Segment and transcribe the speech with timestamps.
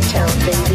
[0.00, 0.65] Town, baby.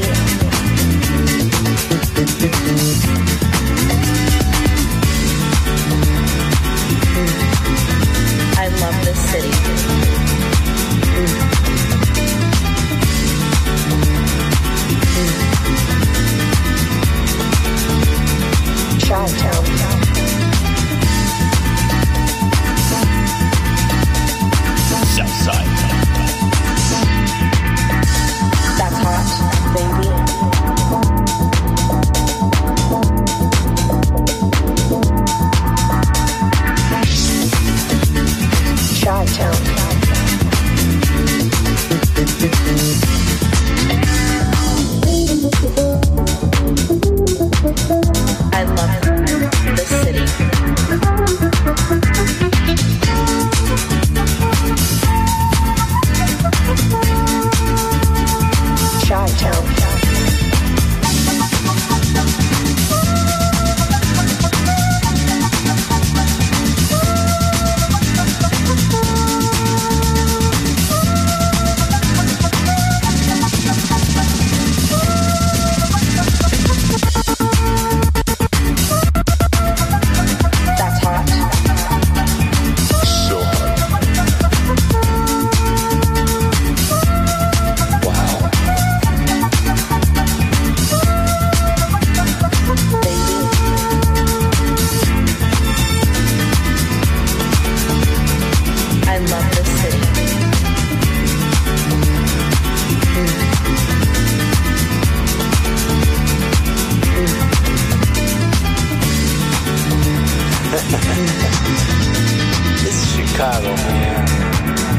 [112.83, 114.28] this is Chicago, man.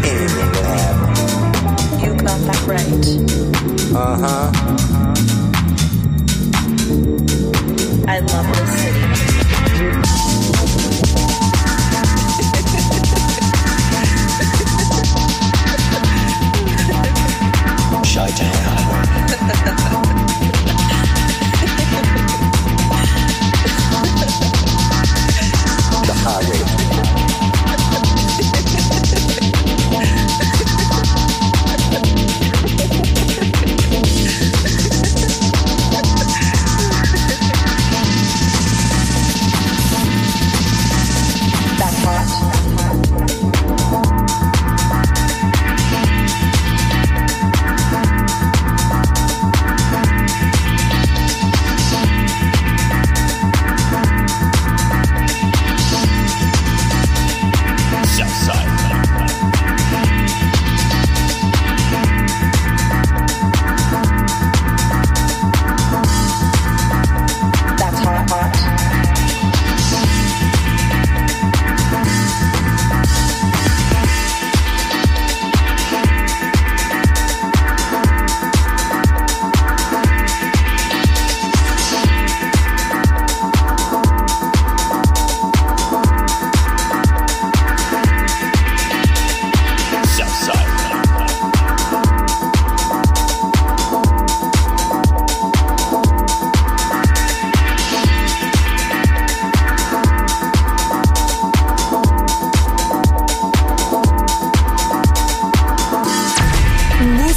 [0.05, 1.11] Anything can happen.
[2.01, 3.07] You got that right.
[3.95, 4.49] Uh huh.
[8.09, 9.03] I love this city.
[18.05, 18.52] Shy town.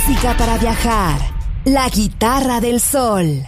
[0.08, 1.20] música para viajar.
[1.66, 3.48] La guitarra del sol.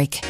[0.00, 0.29] Network.